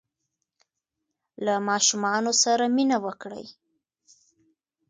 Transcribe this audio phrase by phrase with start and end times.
[1.45, 3.45] له ماشومانو سره مینه وکړئ.